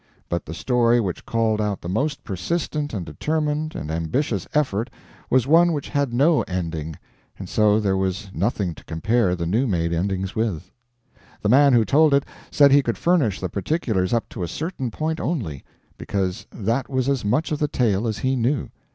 But 0.29 0.47
the 0.47 0.55
story 0.55 0.99
which 0.99 1.27
called 1.27 1.61
out 1.61 1.81
the 1.81 1.87
most 1.87 2.23
persistent 2.23 2.91
and 2.91 3.05
determined 3.05 3.75
and 3.75 3.91
ambitious 3.91 4.47
effort 4.51 4.89
was 5.29 5.45
one 5.45 5.73
which 5.73 5.89
had 5.89 6.11
no 6.11 6.41
ending, 6.47 6.95
and 7.37 7.47
so 7.47 7.79
there 7.79 7.95
was 7.95 8.31
nothing 8.33 8.73
to 8.73 8.83
compare 8.85 9.35
the 9.35 9.45
new 9.45 9.67
made 9.67 9.93
endings 9.93 10.33
with. 10.35 10.71
The 11.43 11.49
man 11.49 11.73
who 11.73 11.85
told 11.85 12.15
it 12.15 12.25
said 12.49 12.71
he 12.71 12.81
could 12.81 12.97
furnish 12.97 13.39
the 13.39 13.47
particulars 13.47 14.11
up 14.11 14.27
to 14.29 14.41
a 14.41 14.47
certain 14.47 14.89
point 14.89 15.19
only, 15.19 15.63
because 15.99 16.47
that 16.49 16.89
was 16.89 17.07
as 17.07 17.23
much 17.23 17.51
of 17.51 17.59
the 17.59 17.67
tale 17.67 18.07
as 18.07 18.17
he 18.17 18.35
knew. 18.35 18.69